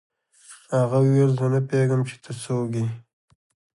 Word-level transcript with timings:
هغه 0.79 0.97
وویل 1.01 1.31
زه 1.39 1.45
نه 1.53 1.59
پوهېږم 1.67 2.01
چې 2.09 2.15
ته 2.23 2.31
څوک 2.43 2.71
یې 2.79 2.87